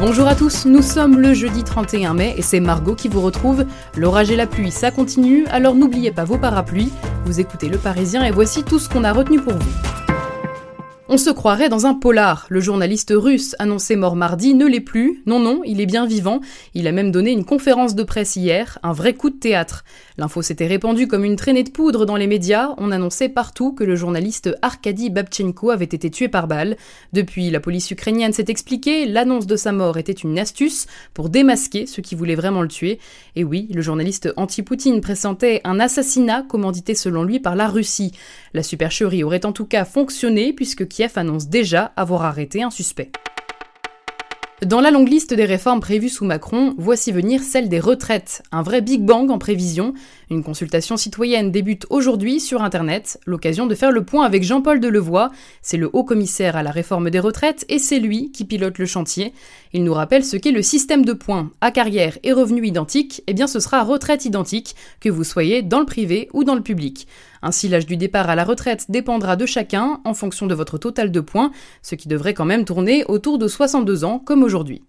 [0.00, 3.66] Bonjour à tous, nous sommes le jeudi 31 mai et c'est Margot qui vous retrouve.
[3.98, 6.90] L'orage et la pluie, ça continue, alors n'oubliez pas vos parapluies.
[7.26, 9.99] Vous écoutez Le Parisien et voici tout ce qu'on a retenu pour vous.
[11.12, 12.46] On se croirait dans un polar.
[12.50, 15.24] Le journaliste russe annoncé mort mardi ne l'est plus.
[15.26, 16.40] Non, non, il est bien vivant.
[16.72, 19.82] Il a même donné une conférence de presse hier, un vrai coup de théâtre.
[20.18, 22.74] L'info s'était répandue comme une traînée de poudre dans les médias.
[22.78, 26.76] On annonçait partout que le journaliste Arkady Babchenko avait été tué par balle.
[27.12, 29.04] Depuis, la police ukrainienne s'est expliquée.
[29.04, 33.00] L'annonce de sa mort était une astuce pour démasquer ceux qui voulaient vraiment le tuer.
[33.34, 38.12] Et oui, le journaliste anti-Poutine pressentait un assassinat commandité selon lui par la Russie.
[38.54, 43.10] La supercherie aurait en tout cas fonctionné puisque Annonce déjà avoir arrêté un suspect.
[44.66, 48.60] Dans la longue liste des réformes prévues sous Macron, voici venir celle des retraites, un
[48.60, 49.94] vrai Big Bang en prévision.
[50.28, 55.30] Une consultation citoyenne débute aujourd'hui sur Internet, l'occasion de faire le point avec Jean-Paul Delevoye,
[55.62, 58.84] c'est le haut commissaire à la réforme des retraites et c'est lui qui pilote le
[58.84, 59.32] chantier.
[59.72, 61.50] Il nous rappelle ce qu'est le système de points.
[61.62, 65.80] À carrière et revenus identiques, eh bien ce sera retraite identique, que vous soyez dans
[65.80, 67.08] le privé ou dans le public.
[67.42, 71.10] Ainsi, l'âge du départ à la retraite dépendra de chacun en fonction de votre total
[71.10, 71.50] de points,
[71.82, 74.82] ce qui devrait quand même tourner autour de 62 ans comme aujourd'hui.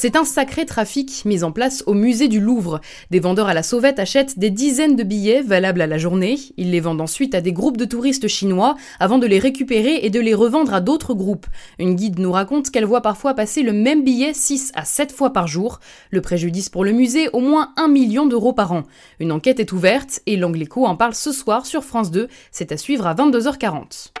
[0.00, 2.80] C'est un sacré trafic mis en place au musée du Louvre.
[3.10, 6.38] Des vendeurs à la sauvette achètent des dizaines de billets valables à la journée.
[6.56, 10.10] Ils les vendent ensuite à des groupes de touristes chinois avant de les récupérer et
[10.10, 11.48] de les revendre à d'autres groupes.
[11.80, 15.32] Une guide nous raconte qu'elle voit parfois passer le même billet 6 à 7 fois
[15.32, 15.80] par jour.
[16.12, 18.84] Le préjudice pour le musée, au moins 1 million d'euros par an.
[19.18, 22.28] Une enquête est ouverte et l'Angléco en parle ce soir sur France 2.
[22.52, 24.12] C'est à suivre à 22h40.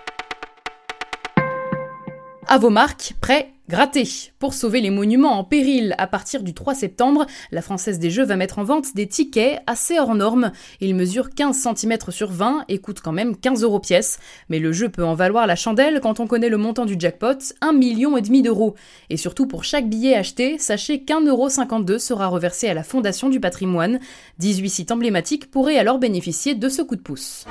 [2.50, 6.74] À vos marques, prêts, grattez Pour sauver les monuments en péril, à partir du 3
[6.74, 10.52] septembre, la Française des Jeux va mettre en vente des tickets assez hors normes.
[10.80, 14.18] Ils mesurent 15 cm sur 20 et coûtent quand même 15 euros pièce.
[14.48, 17.36] Mais le jeu peut en valoir la chandelle quand on connaît le montant du jackpot,
[17.60, 18.76] 1,5 million d'euros.
[19.10, 23.40] Et surtout pour chaque billet acheté, sachez qu'un euro sera reversé à la Fondation du
[23.40, 24.00] patrimoine.
[24.38, 27.44] 18 sites emblématiques pourraient alors bénéficier de ce coup de pouce.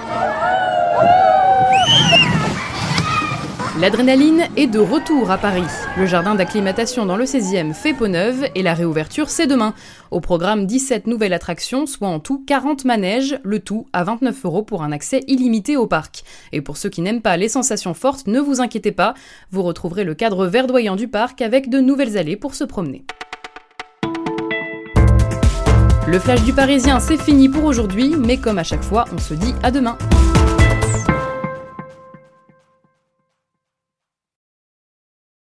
[3.80, 5.62] L'adrénaline est de retour à Paris.
[6.00, 9.76] Le jardin d'acclimatation dans le 16e fait peau neuve et la réouverture c'est demain.
[10.10, 14.64] Au programme 17 nouvelles attractions, soit en tout 40 manèges, le tout à 29 euros
[14.64, 16.24] pour un accès illimité au parc.
[16.54, 19.14] Et pour ceux qui n'aiment pas les sensations fortes, ne vous inquiétez pas,
[19.52, 23.06] vous retrouverez le cadre verdoyant du parc avec de nouvelles allées pour se promener.
[26.08, 29.36] Le flash du Parisien, c'est fini pour aujourd'hui, mais comme à chaque fois, on se
[29.36, 30.00] dit à demain.